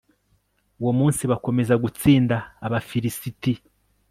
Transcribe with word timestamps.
uwo 0.81 0.91
munsi 0.99 1.23
bakomeza 1.31 1.73
gutsinda 1.83 2.35
abafilisiti 2.65 3.53